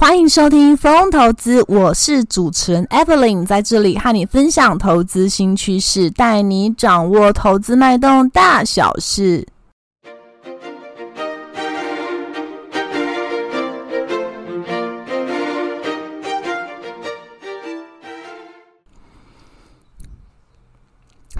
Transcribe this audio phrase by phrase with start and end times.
[0.00, 9.46] 欢迎收听风投资，我是主持人 Evelyn，在这里和你分享投资新趋势，带你掌握投资脉动大小事。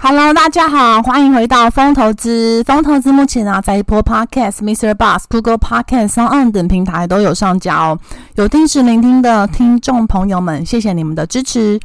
[0.03, 2.65] Hello，大家好，欢迎回到风投资。
[2.65, 4.95] 风投资目前啊，在 Apple Podcast、Mr.
[4.95, 7.99] Bus、Google Podcast、Sound 等平台都有上架哦。
[8.41, 11.79] 有定时聆听的听众朋友们，谢谢你们的支持。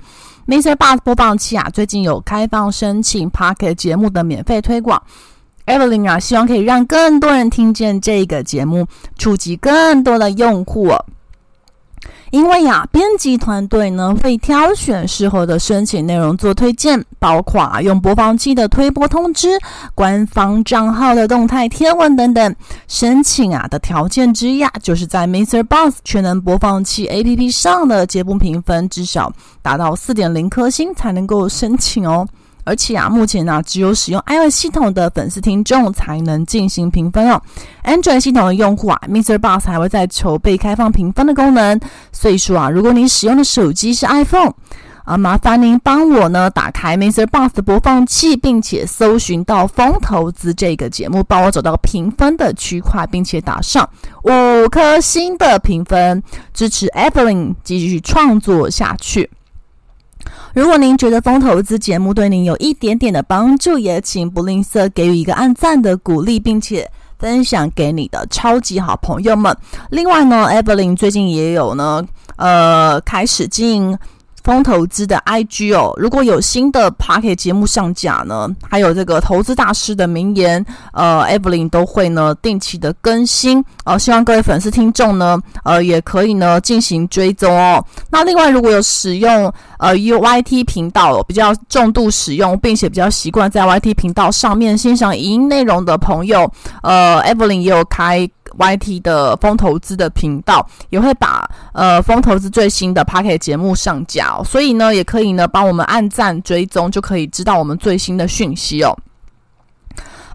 [0.47, 0.73] Mr.
[0.73, 5.03] Bus 播放器啊，最近有开放申请 Pocket 节目的免费推广。
[5.65, 8.87] Evelyn 啊，希望可以让更多人听见这个节目，
[9.17, 10.93] 触及更多的用户。
[12.35, 19.57] 因为呀，编辑团队呢会挑选适合的申请内容做推荐，包括啊用播放器的推播通知、
[19.93, 22.55] 官方账号的动态贴文等等。
[22.89, 32.27] 申请啊的条件之一啊，就是在 MixerBox 全能播放器 APP 上的节目评分至少达到四点零颗星才能够申请哦。
[32.65, 37.41] 而且啊，目前呢、只有使用 iOS 系统的粉丝听众才能进行评分哦。
[37.83, 39.37] Android 系统的用户啊，Mr.
[39.37, 41.79] Boss 还会在筹备开放评分的功能。
[42.11, 44.51] 所以说啊，如果你使用的手机是 iPhone，
[45.03, 47.27] 啊，麻烦您帮我呢打开 Mr.
[47.27, 53.87] Boss 的播放器，并且搜寻到《风投资》这个节目，帮我找到评分的区块，并且打上
[54.23, 56.23] 五颗星的评分，
[56.55, 59.29] 支持 Evelyn 继续创作下去。
[60.53, 69.55] 如果您觉得风投资节目对您有一点点的帮助，也请不吝啬给予一个按赞的鼓励，并且分享给你的超级好朋友们。
[69.89, 73.97] 另外呢，Evelyn 最近也有呢，呃，开始经营。
[74.45, 87.83] 风投资的 IG 哦，如果有新的 Podcast 节目上架呢，还有这个投资大师的名言，呃，Evelyn 都会呢定期的更新，呃，希望各位粉丝听众呢，呃，也可以呢进行追踪哦。
[88.11, 96.47] 那另外，如果有使用呃 UYT 频道比较重度使用，并且比较习惯在 YT 频道上面欣赏影音内容的朋友，
[96.83, 98.29] 呃，Evelyn 也有开。
[98.57, 108.97] YT 的风投资的频道也会把呃风投资最新的 Podcast 节目上架，所以呢也可以呢帮我们按赞追踪，就可以知道我们最新的讯息哦。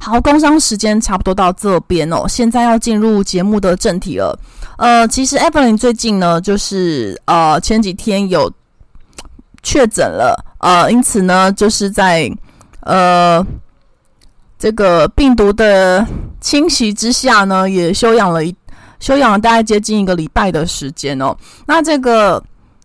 [0.01, 4.39] 好，工商时间差不多到这边哦，现在要进入节目的正题了。
[4.79, 8.53] 呃，其实 Evelyn 最近呢，就是呃前几天有
[9.63, 12.31] 确诊了，呃，因此呢就是在
[12.81, 13.47] 呃。
[14.63, 16.07] 这个病毒的
[16.41, 18.55] 侵袭之下呢，也休养了一
[18.99, 21.37] 休养了大概接近一个礼拜的时间哦。
[21.67, 22.43] 那这个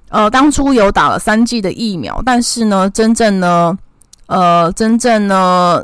[0.09, 3.77] 呃，当初有打了三剂的疫苗，但是呢，真正呢，
[4.27, 5.83] 呃，真正呢，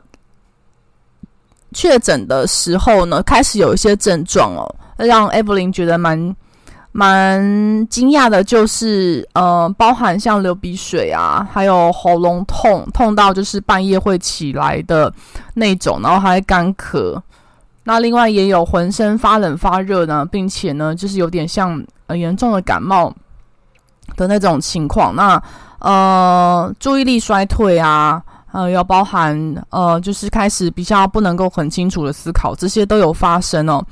[1.73, 6.35] 确诊的时候呢，开始有一些症状哦，让 Evelyn 觉得蛮。
[6.93, 7.41] 蛮
[7.87, 15.09] 惊讶的，就是呃，包含像流鼻水啊，还有喉咙痛，痛到就是半夜会起来的
[15.53, 17.17] 那种，然后还干咳。
[17.83, 23.13] 那另外也有浑身发冷发热呢，并且呢，就是有点像呃严重的感冒
[24.15, 25.15] 的那种情况。
[25.15, 25.41] 那
[25.79, 28.21] 呃，注意力衰退啊，
[28.51, 29.35] 呃，要包含
[29.69, 33.83] 呃，就是开始比较不能够很清楚的思考，这些都有发生哦。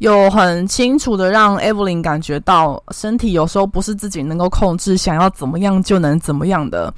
[0.00, 6.92] 有很清楚的让 Evelyn 感觉到，身体有时候不是自己能够控制，想要怎么样就能怎么样的，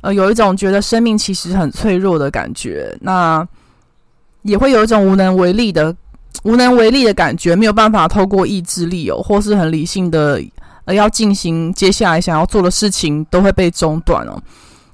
[0.00, 2.96] 呃，有一种觉得生命其实很脆弱的感觉。
[3.00, 3.46] 那
[4.42, 5.94] 也会有一种无能为力的
[6.44, 10.42] 无能为力的感觉，没有办法透过意志力哦，或是很理性的
[10.84, 14.40] 呃要进行接下来想要做的事情，都会被中断哦。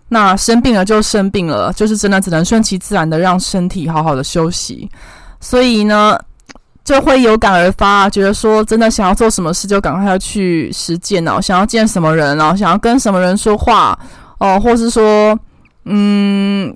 [0.08, 4.88] 那生病了就生病了，就是真的只能顺其自然的让身体好好的休息。
[5.40, 6.18] 所以呢。
[6.86, 13.98] 就会有感而发，觉得说真的想要做什么事就赶快要去实践哦，想要见什么人哦，想要跟什么人说话
[14.38, 15.36] 哦，或是说，
[15.86, 16.72] 嗯，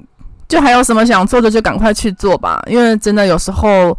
[0.50, 3.96] 就还有什么想做的就赶快去做吧，因为真的有时候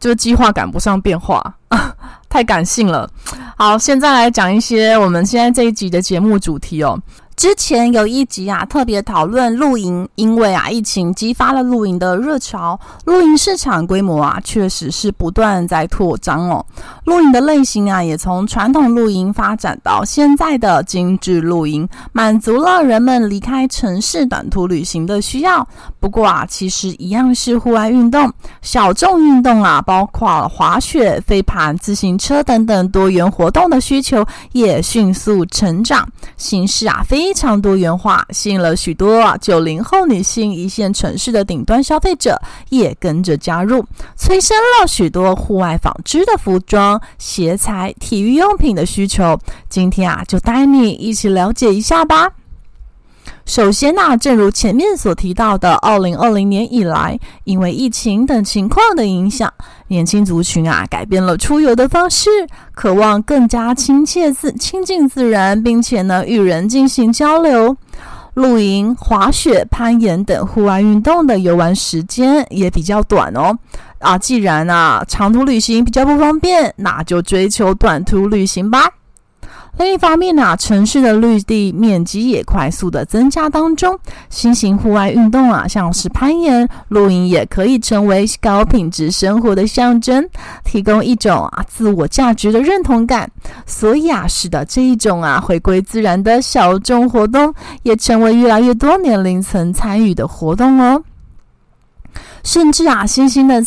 [0.00, 1.40] 就计划赶不上变化，
[2.28, 3.08] 太感性了。
[3.56, 6.98] 好，现在来讲一些我们现在这一集的节目主题哦。
[7.36, 16.64] 之前有一集啊，特别讨论露营，因为啊，疫情激发了露营的热潮，露营市场规模啊，确实是不断在扩张哦。
[17.04, 25.66] 露营的类型啊，也从传统露营发展到现在的精致露营，满足了人们离开城市短途旅行的需要。
[25.98, 28.32] 不过啊，其实一样是户外运动，
[28.62, 42.38] 小众运动啊，包括滑雪、飞盘、自行车等等多元活动的需求也迅速成长，形式啊非非常多元化，吸引了许多九零后女性一线城市的顶端消费者
[42.68, 43.82] 也跟着加入，
[44.14, 49.40] 催生了许多户外纺织的服装、鞋材、体育用品的需求。
[49.70, 52.30] 今天啊，就带你一起了解一下吧。
[53.46, 59.52] 首先呢，正如前面所提到的，二零二零年以来，因为疫情等情况的影响，
[59.88, 62.30] 年轻族群啊改变了出游的方式，
[62.74, 67.76] 渴望更加亲切自亲近自然，并且呢与人进行交流。
[68.32, 73.56] 露营、滑雪、攀岩等户外运动的游玩时间也比较短哦。
[73.98, 78.90] 啊，既然啊长途旅行比较不方便，那就追求短途旅行吧。
[79.76, 83.98] 另一方面呢，城市的绿地面积也快速的增加当中，
[84.30, 90.26] 新型户外运动啊，像是攀岩、露营，也可以成为高品质生活的象征，
[90.64, 93.28] 提供一种啊自我价值的认同感。
[93.66, 101.02] 所以啊，使得这一种啊回归自然的小众活动，也成为越来越多年龄层参与的活动哦。
[102.44, 103.62] 甚至啊，新兴的。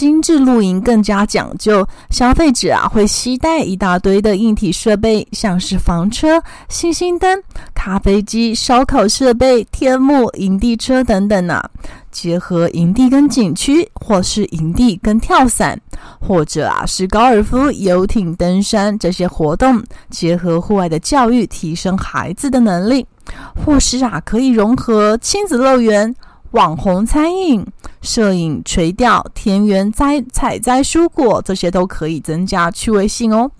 [0.00, 7.38] 精致露营更加讲究，消费者啊会携带一大堆的硬体设备，像是房车、星星灯、
[7.74, 11.70] 咖啡机、烧烤设备、天幕、营地车等等呢、啊。
[12.10, 15.78] 结合营地跟景区，或是营地跟跳伞，
[16.18, 23.06] 或者啊是高尔夫、游艇、登山这些活动，结合户外的教育，提升孩子的能力，
[23.54, 26.16] 或是啊可以融合亲子乐园。
[26.52, 27.64] 网红餐饮、
[28.02, 33.50] 摄影、垂钓、田园摘采摘蔬果，这些都可以增加趣味性哦。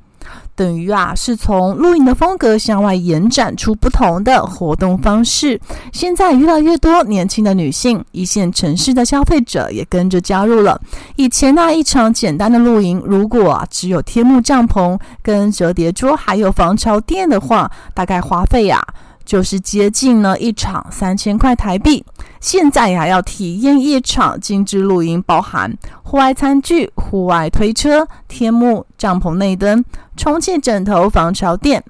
[0.55, 5.59] 等于啊，是从露营的风格向外延展出不同的活动方式。
[5.91, 10.79] 现在越来越多年轻的女性、一线城市的消费者也跟着加入了。
[11.17, 18.79] 以前那一场简单的露营，如果只有天幕帐篷、跟折叠桌，还有防潮垫的话，大概花费呀、
[19.25, 22.05] 就是接近了一场三千块台币。
[22.41, 29.85] 现在呀，要体验一场精致露营，包含户外餐具、户外推车、天幕、帐篷内灯、
[30.17, 31.85] 充气枕头、防潮垫、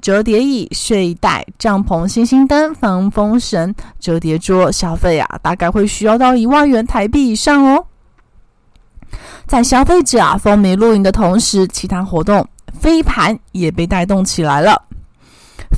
[0.00, 7.84] 折叠椅、睡袋、帐篷、星星灯、防风绳、折叠桌，消费啊，大概会需要到一万元台币以上哦。
[9.46, 14.82] 在消费者啊风靡露营的同时，其他活动飞盘也被带动起来了。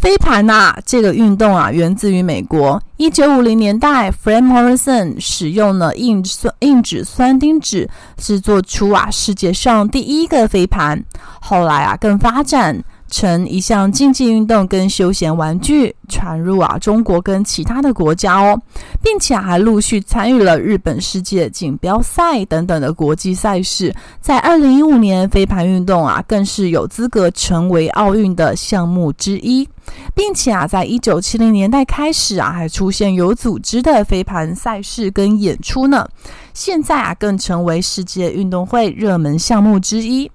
[0.00, 2.82] 飞盘呐、这个运动啊，源自于美国。
[2.96, 11.02] 一九五零年代，Frank Morrison 使用了硬酸硬纸酸丁酯制作出啊世界上第一个飞盘。
[11.40, 12.82] 后来啊，更发展。
[13.14, 18.60] 成一项竞技运动跟休闲玩具传入啊中国跟其他的国家哦，
[19.00, 23.94] 并且还陆续参与了日本世界锦标赛等等的国际赛事。
[24.20, 29.68] 在二零一五年，飞盘运动啊更是有资格成为奥运的项目之一，
[30.12, 36.04] 并且啊在一九七零年代开始啊还出现有组织的飞盘赛事跟演出呢。
[36.52, 40.28] 现在啊更成为世界运动会热门项目之一。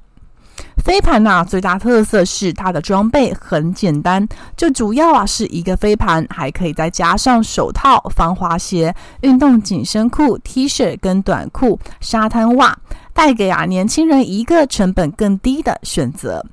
[0.80, 4.28] 飞盘呐，最大特色是它的装备很简单，
[4.58, 12.78] 就主要啊是一个飞盘，还可以再加上手套、防滑鞋、运动紧身裤、T 恤跟短裤、沙滩袜，
[13.14, 16.44] 带给啊年轻人一个成本更低的选择。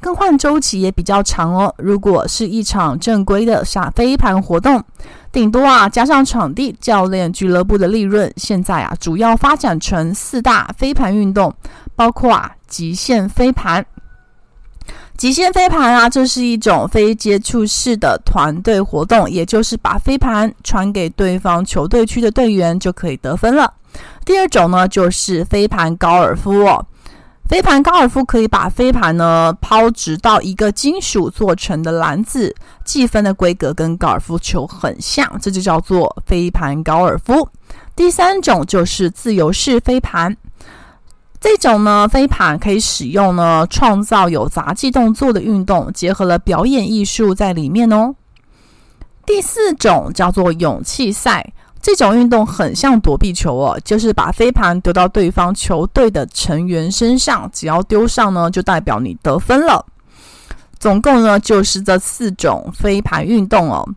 [0.00, 1.72] 更换周期也比较长哦。
[1.78, 4.82] 如果是一场正规的沙飞盘活动，
[5.30, 11.54] 顶多啊加上场地、教练、俱乐部的利润，现在啊主要发展成四大飞盘运动，
[12.02, 12.50] 包括啊。
[12.66, 13.84] 极限飞盘，
[15.16, 23.70] 极限飞盘啊，这是一种非接触式的团队活动，也就是把飞盘传给对方球队区的队员就可以得分了。
[24.24, 26.66] 第二种呢，就是飞盘高尔夫，
[27.46, 32.56] 飞盘高尔夫可以把飞盘呢抛掷到一个金属做成的篮子，
[32.86, 37.46] 计分的规格跟高尔夫球很像，这就叫做飞盘高尔夫。
[37.94, 40.34] 第三种就是自由式飞盘。
[41.42, 48.14] 这种呢，飞盘可以使用呢，创造有杂技动作的运动，结合了表演艺术在里面哦。
[49.26, 59.84] 第四种叫做勇气赛，这种运动很像躲避球哦，就是把飞盘丢到对方球队的成员身上，只要丢上呢，就代表你得分了。
[60.78, 63.88] 总共呢，就是这四种飞盘运动哦。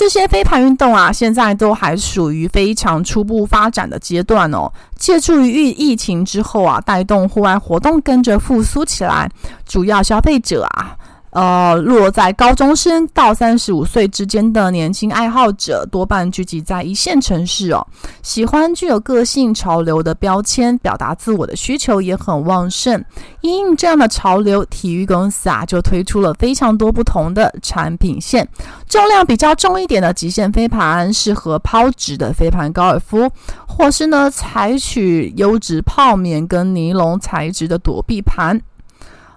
[0.00, 4.72] 这些飞盘运动啊，现在都还属于非常初步发展的阶段哦。
[4.96, 9.28] 借助于疫疫情之后啊，带动户外活动跟着复苏起来。
[9.66, 10.96] 主要消费者啊，
[11.30, 17.86] 呃，落在高中生到三十五岁之间的年轻爱好者，多半聚集在一线城市哦。
[18.22, 23.04] 喜欢具有个性潮流的标签，表达自我的需求也很旺盛。
[23.42, 28.48] 因应这样的潮流，体育公司啊就推出了非常多不同的产品线。
[28.88, 33.30] 重量比较重一点的极限飞盘，适合抛掷的飞盘高尔夫，
[33.68, 38.60] 或是呢采取优质泡棉跟尼龙材质的躲避盘。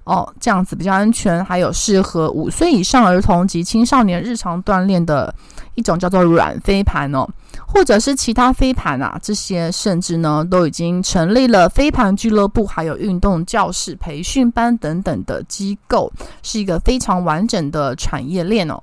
[0.06, 5.34] 哦，这样子比较安全，还有适合五岁以上儿童及青少年日常锻炼的
[5.76, 7.26] 一种叫做软飞盘哦，
[7.66, 18.82] 或者是其他飞盘啊，这些甚至呢都已经成立了飞盘俱乐部，还有运动教室、培训班等等的机构，是一个非常完整的产业链哦。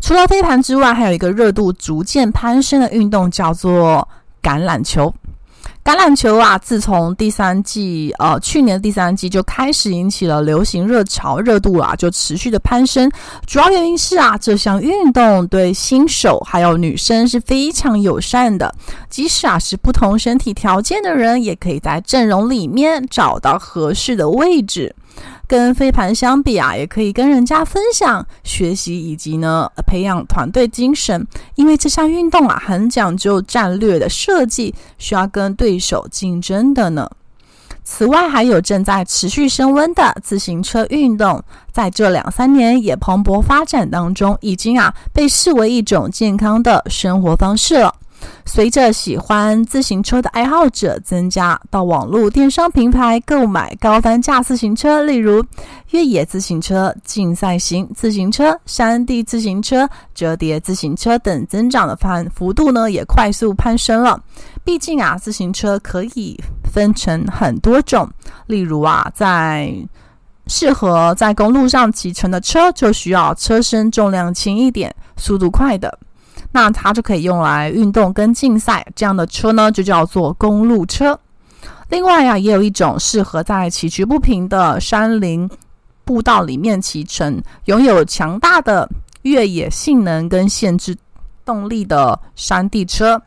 [0.00, 4.06] 除了飞盘之外，还有一个热度逐渐攀升的运动叫做
[4.42, 5.14] 橄榄球。
[5.82, 13.10] 橄榄球啊，自从第三季，呃，去年的第三季就开始引起了流行热潮，热度啊就持续的攀升。
[13.46, 18.72] 主要原因是啊，这项运动对新手还有女生是非常友善的，
[19.08, 24.94] 即使啊是不同身体条件的人，也可以在阵容里面找到合适的位置。
[25.50, 31.26] 跟飞盘相比啊，也可以跟人家分享、学习以及呢培养团队精神。
[31.56, 37.10] 因为这项运动啊很讲究战略的设计，需要跟对手竞争的呢。
[37.82, 41.42] 此外，还有正在持续升温的自行车运动，
[41.72, 47.92] 在这两三年也蓬勃发展当中，已经啊被视为一种健康的生活方式了。
[48.44, 55.44] 随着喜欢自行车的爱好者增加，到网络电商平台购买高单价自行车，例如
[55.90, 64.20] 越野自行车、竞赛型自行车、山地自行车、折叠自行车等，增长的幅幅度呢也快速攀升了。
[64.64, 66.38] 毕竟啊，自行车可以
[66.72, 68.10] 分成很多种，
[68.46, 69.72] 例如啊，在
[70.46, 75.98] 适合在公路上骑乘的车，就需要车身重量轻一点、速度快的。
[76.52, 81.18] 那它就可以用来运动跟竞赛，这样的车呢就叫做公路车。
[81.88, 85.48] 另外呀，也有一种适合在崎岖不平的山林
[86.04, 88.88] 步道里面骑乘，拥有强大的
[89.22, 90.96] 越野性能跟限制
[91.44, 93.20] 动力的山地车。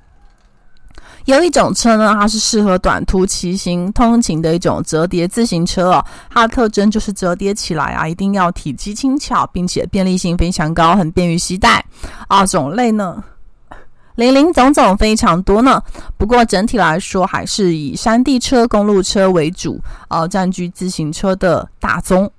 [1.26, 6.06] 有一种车呢，它是适合短途骑行通勤的一种折叠自行车哦。
[6.30, 11.84] 它的特征就是折叠起来啊，一定要体积轻巧，并且便利性非常高，很便于携带
[12.28, 12.46] 啊。
[12.46, 13.24] 种类呢，
[14.16, 15.82] 林林总总非常多呢。
[16.18, 22.30] 不过整体来说，还是以山地车、公路车为主，呃，占据自行车的大宗。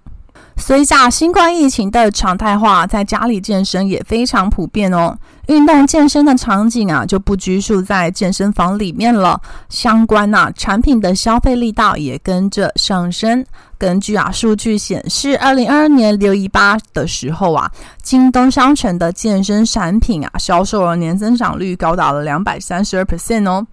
[0.56, 5.16] 随着新冠疫情的常态化，在家里健身也非常普遍哦。
[5.48, 9.38] 运动健身的场景啊，就不拘束在健身房里面了。
[9.68, 13.44] 相关啊产品的消费力道也跟着上升。
[13.76, 17.70] 根据啊数据显示，二零二二年六一八的时候啊，
[18.02, 23.66] 京东商城的健身产品啊，销售额年增长率高达了两百三十二 percent 哦。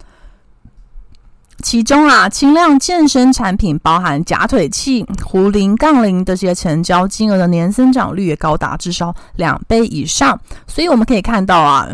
[1.62, 10.40] 其中啊，轻量健身产品包含假腿器、壶铃、杠铃的这些，成交金额的年增长率也高达至少两倍以上。
[10.68, 11.88] 所以我们可以看到啊，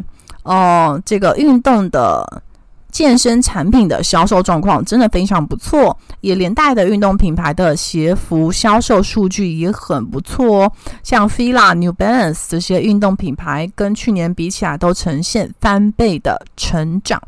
[0.43, 2.41] 哦，这个运动的
[2.91, 10.71] 健身产品的销售状况真的非常不错，也连带的运动品牌的鞋服销售数据也很不错哦。
[11.03, 17.21] 像 Fila、New Balance 这些运动品牌，跟去年比起来都呈现翻倍的成长。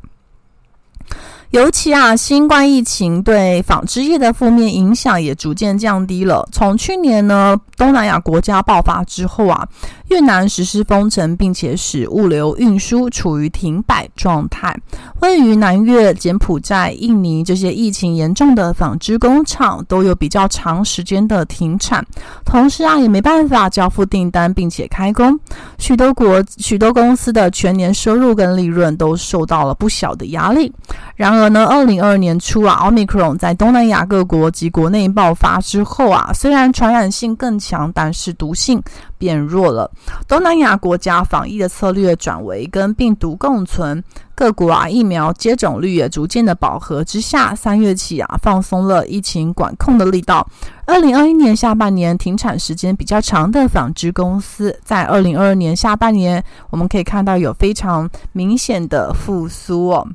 [1.52, 6.48] 尤其啊，新冠疫情对纺织业的负面影响也逐渐降低了。
[6.52, 9.68] 从去年呢，东南亚国家爆发之后啊，
[10.10, 14.76] 越南实施封城，并且使物流运输处于停摆状态。
[15.22, 22.06] 位于南越、柬埔寨、印尼这些疫情严重的纺织工厂，都有比较长时间的停产，
[22.46, 25.40] 同时啊，也没办法交付订单，并且开工。
[25.80, 30.72] 许多国、许多公司的全年收入跟利润都受到了不小的压力。
[31.16, 38.82] 然而呢，二零二二年初啊，Omicron 在东南亚各国及国内爆发之后啊，虽然传染性更强，但是毒性
[39.18, 39.90] 变弱了。
[40.28, 44.04] 东南亚国家防疫的策略转为跟病毒共存，
[44.34, 50.46] 各国啊疫苗接种率也逐渐的饱和之下，三月起啊放松了疫情管控的力道。
[50.88, 60.08] 二零二一年下半年停产时间比较长的纺织公司，在二零二二年下半年，我们可以看到有非常明显的复苏哦。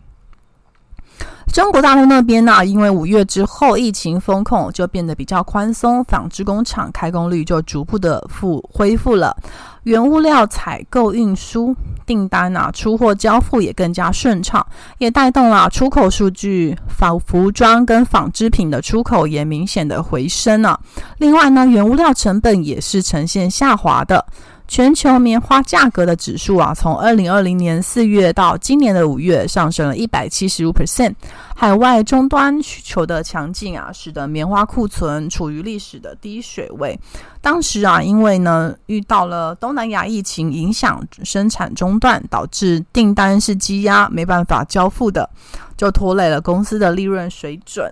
[1.52, 9.37] 中国大陆那边呢、因为五月之后疫情风控就变得比较宽松，纺织工厂开工率就逐步的复恢复了，
[9.85, 11.73] 原物料采购、运输
[12.04, 14.66] 订单啊，出货交付也更加顺畅，
[14.99, 20.80] 也带动了出口数据，仿服装跟纺织品的出口也明显的回升了、
[21.18, 24.26] 另外呢，原物料成本也是呈现下滑的。
[24.75, 31.14] 全球棉花价格的指数啊，从二零二零年四月到今年的五月，上升了一百七十五 percent。
[31.54, 36.99] 海外终端需求的强劲啊，使得棉花库存处于历史的低水位。
[37.40, 45.31] 当时啊，因为呢遇到了东南亚疫情影响，生产中断，导致订单是积压，没办法交付的，
[45.76, 47.88] 就拖累了公司的利润水准。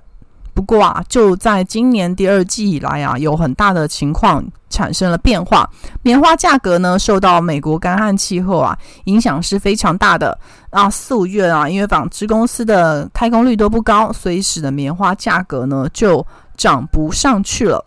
[0.54, 5.68] 不过啊，就在今年第二季以来啊，有很大的情况产生了变化。
[6.02, 10.38] 棉花价格呢，受到美国干旱气候啊影响是非常大的。
[10.71, 17.85] 啊，四五月啊，因为纺织公司的开工率都不高，所以使得棉花价格呢就涨不上去了。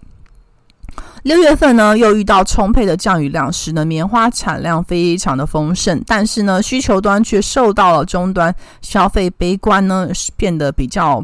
[1.24, 10.08] 六月份呢，又遇到充沛的降雨量，使得棉花产量非常的丰盛，但是呢，需求端却受到了终端消费悲观呢，
[10.38, 11.24] 变得比较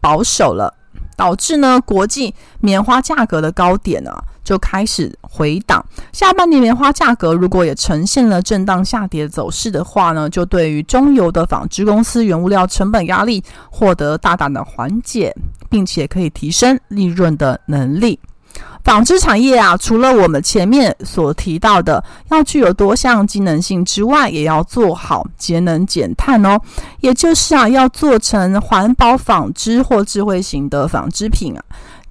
[0.00, 0.74] 保守了。
[1.18, 5.84] 导致呢，国际棉花价格的高点呢，就开始回档。
[6.12, 15.34] 下半年棉花价格如果也呈现了震荡下跌走势的话呢，就对于中游的纺织公司原物料成本压力获得大大的缓解，
[15.68, 18.20] 并且可以提升利润的能力。
[18.88, 26.58] 纺织产业啊，除了我们前面所提到的要具有多项机能性之外，也要做好节能减碳哦。
[27.00, 31.62] 也就是啊，要做成环保纺织或智慧型的纺织品啊。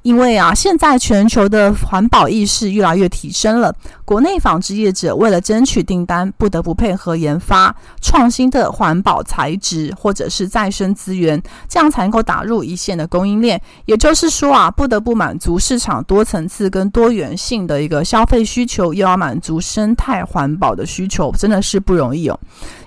[0.04, 3.76] 因为啊，现在全球的环保意识越来越提升了，
[4.06, 13.62] 国内纺织业者为了争取订单，不得不配合研发创新的环保材质或者是再生资源，这样才能够打入一线的供应链。
[13.86, 22.40] 也就是说啊，不得不满足市场多层次跟多元性的一个消费需求，又要满足生态环保的需求，真的是不容易哦。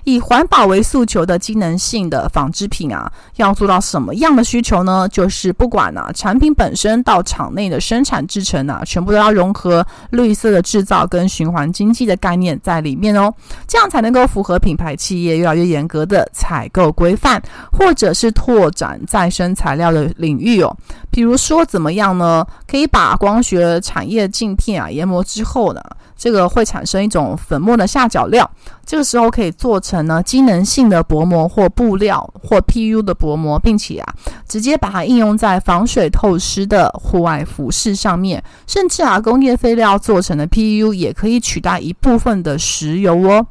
[0.05, 5.07] 以环保为诉求的机能性的纺织品啊，要做到什么样的需求呢？
[5.09, 13.33] 就是不管啊，产品本身到厂内的生产制成呢，全部都要融合绿色的制造跟循环经济的概念在里面哦，
[13.67, 17.41] 这样才能够符合品牌企业越来越严格的采购规范，
[17.71, 20.75] 或者是拓展再生材料的领域哦。
[21.09, 22.45] 比如说怎么样呢？
[22.67, 25.81] 可以把光学产业镜片啊研磨之后呢，
[26.21, 28.47] 这个会产生一种粉末的下脚料。
[28.85, 34.13] 这个时候可以做成呢机能性的薄膜或布料或 PU 的薄膜，并且啊
[34.47, 43.47] 直接把它应用在防水透湿的户外服饰上面，甚至啊工业废料做成的 PU 也可以取代一部分的石油哦。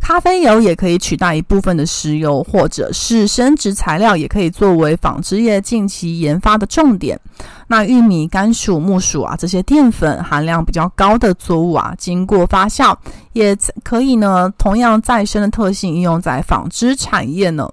[0.00, 7.18] 咖啡油也可以取代一部分的石油，或者是生质材料，也可以作为纺织业近期研发的重点。
[7.68, 12.96] 那玉米、甘薯、木薯啊，这些淀粉含量比较高的作物啊，经过发酵，
[13.32, 17.68] 也可以呢，同样再生的特性应用在纺织产业呢。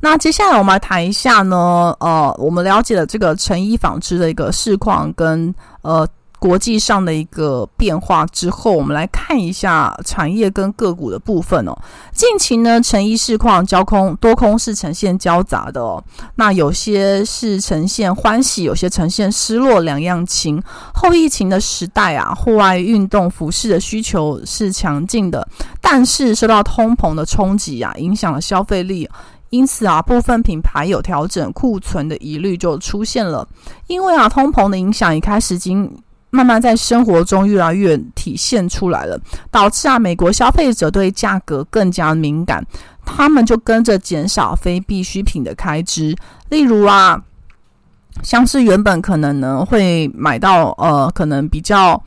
[0.00, 6.06] 那接下来我们来谈一下呢，呃，我们了解了这个成衣纺织的一个市况跟呃。
[6.40, 11.78] 国际上的一个变化之后，我们来看一下产业跟个股的部分哦。
[12.14, 16.02] 近期呢，成衣市况交空多空是呈现交杂的哦。
[16.36, 20.60] 那有些是呈现欢喜，有些呈现失落，两样情。
[20.94, 25.46] 后疫情的时代啊，户外运动服饰的需求是强劲的，
[25.82, 29.06] 但是受到通膨的冲击啊，影响了消费力，
[29.50, 33.46] 因此啊，部分品牌有调整库存的疑虑就出现了。
[33.88, 35.94] 因为啊，通膨的影响一开始已经。
[36.30, 42.64] 慢慢在生活中越来越体现出来了，导致啊，美国消费者对价格更加敏感，
[43.04, 46.16] 他们就跟着减少非必需品的开支，
[46.48, 47.20] 例如啊，
[48.22, 52.02] 像是原本可能呢会买到呃可能比较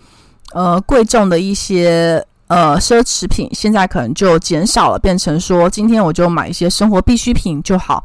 [0.54, 2.26] 呃贵重的一些。
[2.48, 8.04] 呃，奢侈品现在可能就减少了，变成说今天我就买一些生活必需品就好。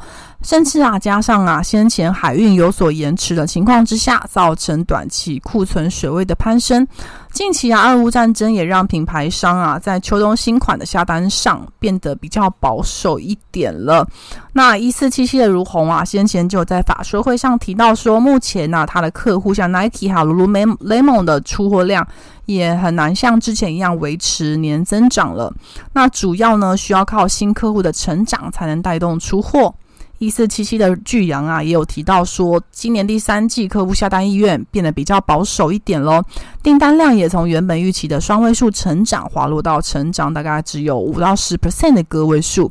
[0.49, 6.89] 甚至啊，加上啊，先前海运有所延迟的情况之下，造成短期库存水位的攀升。
[7.33, 14.09] 近期啊，俄乌战争也让品牌商啊，在秋冬新款的下单上变得比较保守一点了。
[14.55, 22.09] 那一四七七的如虹啊，先前就在法说会上提到说，目前呢、啊，他的客户像 Nike 哈 Lululemon 的出货量。
[22.47, 25.53] 也很难像之前一样维持年增长了。
[25.93, 29.75] 那主要呢，需要靠新客户的成长才能带动出货。
[30.19, 36.23] 一四七七的巨阳啊，也有提到说，今年第三季客户下单意愿变得比较保守一点喽，
[36.63, 42.71] 订单量也从原本预期的双位数成长滑落到成长大概只有五到十 percent 的个位数。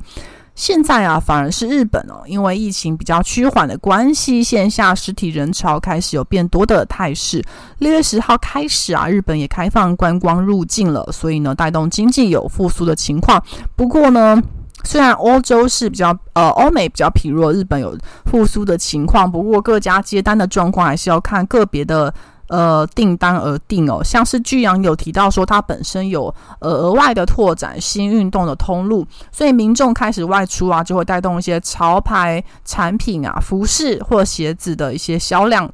[0.55, 7.43] 现在啊，反而是日本哦，因为疫情比较趋缓的关系，线下实体人潮开始有变多的态势。
[7.77, 13.39] 六月十号开始啊，日本也开放观光入境了，所以呢，带动经济有复苏的情况。
[13.75, 14.41] 不过呢，
[14.83, 22.13] 虽然欧洲是比较呃，欧美比较疲弱，日本有复苏的情况，不过各家接单的状况还是要看个别的。
[22.49, 35.69] 呃，订单而定哦，像是巨阳有提到说，它本身有呃额外的拓展新运动的通路，所以民众开始外出啊，就会带动一些潮牌产品啊、服饰或鞋子的一些销量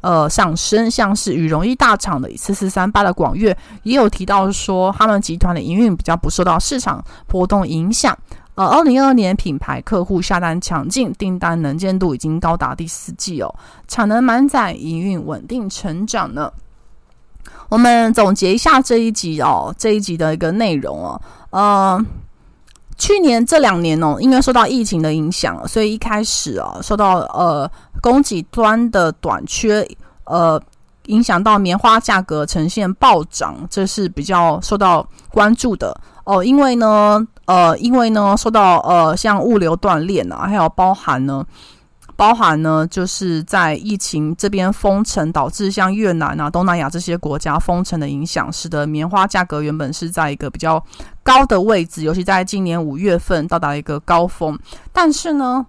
[0.00, 0.88] 呃上升。
[0.88, 3.50] 像是羽绒衣大厂的四四三八的广越
[3.82, 8.16] 也有提到说，他们集团的营运比较不受到市场波动影响。
[8.54, 13.54] 呃，二零二二年品牌客户下单强劲，订单能见度已经高达第四季哦，
[13.88, 16.52] 产能满载，营运稳定成长呢。
[17.70, 22.06] 我们总结一下这一集哦，这一集的一个内容哦，呃，
[22.98, 27.70] 去年这两年哦，因为受到疫情的影响，所以一开始啊，受到呃
[28.02, 29.88] 供给端的短缺，
[30.24, 30.62] 呃，
[31.06, 37.26] 影响到棉花价格呈现暴涨，这是比较受到关注的哦，因为呢。
[37.52, 41.44] 呃，因为呢，受到呃，像物流断裂啊，还有包含呢，
[42.16, 50.82] 包含呢，就是在疫情这边封城，导致像越南啊、东南亚这些国家封城的影响，使得棉花价格原本是在一个比较
[51.22, 54.58] 高的位置，尤其在今年五月份到达一个高峰。
[54.90, 55.66] 但是呢，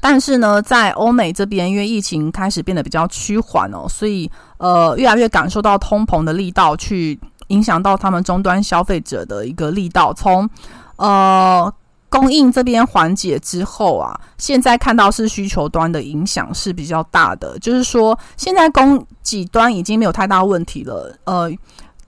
[0.00, 7.20] 但是呢，在欧美这边，因为疫情开始变得比较趋缓哦，所以呃，越来越感受到通膨的力道去。
[7.48, 10.48] 影响到他们终端消费者的一个力道，从
[10.96, 11.72] 呃
[12.08, 21.50] 供应这边缓解之后啊，现在看到是需求端的影响是比较大的，就是说现在供给端已经没有太大问题了，呃。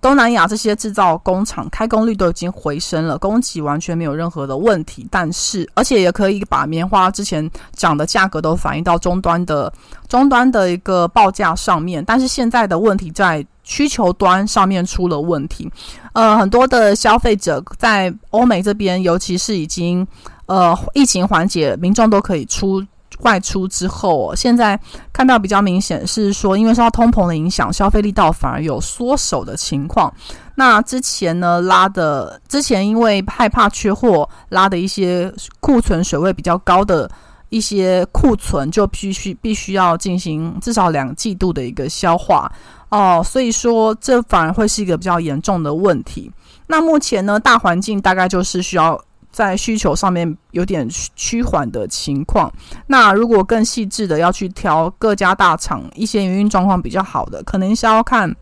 [0.07, 5.05] 东南亚这些制造工厂开工率都已经回升了，供给完全没有任何的问题。
[5.11, 9.73] 但是，而且也可以把棉花之前涨的价格都反映到终端的
[10.07, 12.05] 终端的一个报价上面。
[12.05, 15.69] 但是现在的问题在需求端上面出了问题。
[16.13, 20.07] 呃，很多的消费者在欧美这边，尤其是已经
[20.47, 22.81] 呃疫情缓解，民众都可以出。
[23.21, 24.79] 外出之后，现在
[25.13, 30.13] 看到比较明显是说，因为受到通膨的影响，消费力道反而有缩手的情况。
[30.57, 37.11] 那之前呢，拉的之前因为害怕缺货，拉的一些库存水位比较高的
[37.49, 42.51] 一些库存，就必须必须要进行至少两季度的一个消化
[42.91, 43.23] 哦。
[43.25, 46.31] 所以说，这反而会是一个比较严重的问题。
[46.67, 49.01] 那目前呢，大环境大概就是需要。
[49.37, 52.51] 在需求上面有点趋缓的情况，
[52.87, 58.35] 那如果更细致的要去挑各家大厂一些营运状况比较好的，可能是要看。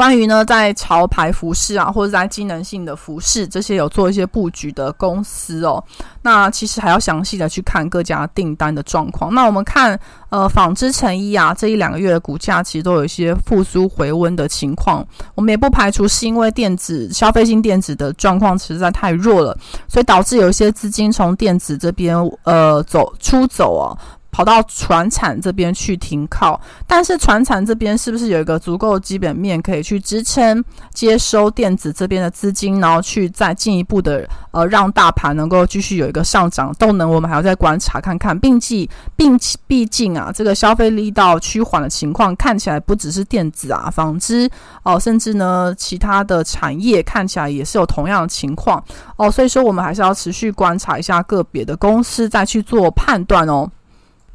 [0.00, 5.84] 关于呢，在潮牌服饰啊，或者在机能性的服饰这些有做一些布局的公司哦，
[6.22, 9.34] 那其实还要详细的去看各家订单的状况。
[9.34, 15.06] 那我们看呃，纺织成衣啊，这一两个月的股价其实都有一些复苏回温的情况。
[15.34, 19.54] 我们也不排除是因为电子消费性电子的状况实在太弱了，
[19.86, 23.92] 所以导致有一些资金从电子这边呃走出走哦。
[24.30, 37.10] 跑到船产这边去停靠，但是船产这边是不是有一个足够基本面可以去支撑接收电子这边的资金，然后去再进一步的呃让大盘能够继续有一个上涨动能？
[37.10, 44.48] 我们还要再观察看看，并且并且毕竟啊，这个消费力道趋缓的情况看起来不只是电子啊、纺织
[44.84, 48.82] 哦，甚至呢其他的产业看起来也是有同样的情况
[49.16, 53.68] 哦，所以说我们还是要持续观察一下个别的公司再去做判断哦。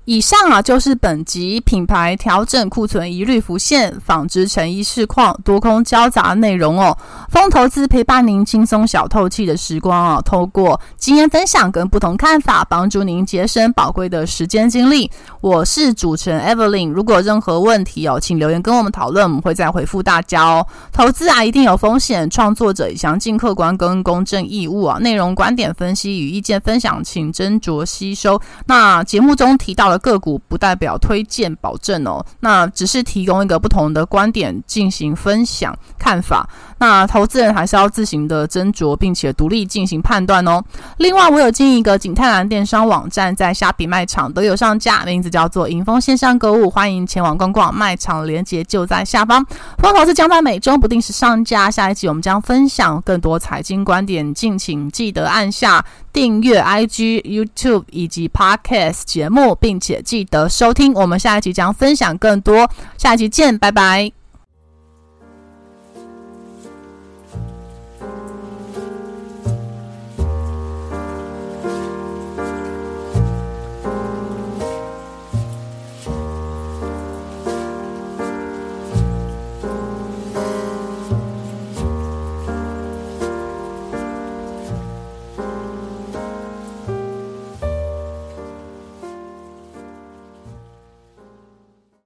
[0.06, 6.96] 以上啊，就是本集品牌调整库存一律浮现，纺织成衣市况多空交杂内容哦。
[7.32, 15.10] 风投资陪伴您轻松小透气的时光哦，透过经验分享跟不同看法，帮助您节省宝贵的时间精力。
[15.41, 20.68] 我是主持人 Evelyn，如果有任何问题哦，请留言跟我们讨论，我们会再回复大家哦。
[20.91, 28.39] 投资啊，一定有风险，创作者以详尽、客观跟公正义务啊，内容、观点分析与意见分享，请斟酌吸收。
[28.68, 36.49] 那节目中提到了个股不代表推荐保证哦，那只是提供一个不同的观点进行分享看法。
[36.78, 40.64] 那投资人还是要自行的斟酌，并且独立进行判断哦。
[40.98, 47.74] 另外，我有经营一个景泰蓝电商网站，在虾皮卖场都有上架，名字叫做迎风线上购物，欢迎前往逛逛。
[47.74, 49.46] 卖场链接就在下方。
[49.78, 60.94] 疯投资将在每周不定时上架，下一集我们将分享更多财经观点，敬请记得按下订阅 IG、YouTube 以及 Podcast 节目，并且记得收听。
[60.94, 64.25] 我们下一集将分享更多，下一集见，拜拜。